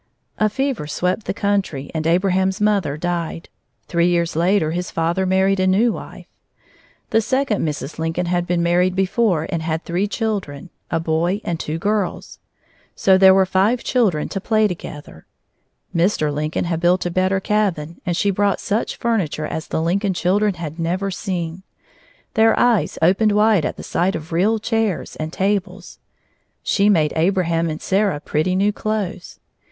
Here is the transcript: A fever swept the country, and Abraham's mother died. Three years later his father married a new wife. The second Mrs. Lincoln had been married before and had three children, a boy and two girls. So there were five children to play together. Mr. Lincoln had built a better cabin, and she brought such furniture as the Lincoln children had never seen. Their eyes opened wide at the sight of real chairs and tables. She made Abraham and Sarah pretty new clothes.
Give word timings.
A 0.39 0.49
fever 0.49 0.87
swept 0.87 1.25
the 1.27 1.31
country, 1.31 1.91
and 1.93 2.07
Abraham's 2.07 2.59
mother 2.59 2.97
died. 2.97 3.49
Three 3.87 4.07
years 4.07 4.35
later 4.35 4.71
his 4.71 4.89
father 4.89 5.27
married 5.27 5.59
a 5.59 5.67
new 5.67 5.93
wife. 5.93 6.25
The 7.11 7.21
second 7.21 7.63
Mrs. 7.63 7.99
Lincoln 7.99 8.25
had 8.25 8.47
been 8.47 8.63
married 8.63 8.95
before 8.95 9.45
and 9.51 9.61
had 9.61 9.85
three 9.85 10.07
children, 10.07 10.71
a 10.89 10.99
boy 10.99 11.39
and 11.43 11.59
two 11.59 11.77
girls. 11.77 12.39
So 12.95 13.15
there 13.15 13.35
were 13.35 13.45
five 13.45 13.83
children 13.83 14.27
to 14.29 14.41
play 14.41 14.67
together. 14.67 15.27
Mr. 15.95 16.33
Lincoln 16.33 16.65
had 16.65 16.79
built 16.79 17.05
a 17.05 17.11
better 17.11 17.39
cabin, 17.39 18.01
and 18.03 18.17
she 18.17 18.31
brought 18.31 18.59
such 18.59 18.95
furniture 18.97 19.45
as 19.45 19.67
the 19.67 19.83
Lincoln 19.83 20.15
children 20.15 20.55
had 20.55 20.79
never 20.79 21.11
seen. 21.11 21.61
Their 22.33 22.57
eyes 22.57 22.97
opened 23.03 23.33
wide 23.33 23.65
at 23.65 23.77
the 23.77 23.83
sight 23.83 24.15
of 24.15 24.31
real 24.31 24.57
chairs 24.57 25.15
and 25.17 25.31
tables. 25.31 25.99
She 26.63 26.89
made 26.89 27.13
Abraham 27.15 27.69
and 27.69 27.79
Sarah 27.79 28.19
pretty 28.19 28.55
new 28.55 28.73
clothes. 28.73 29.39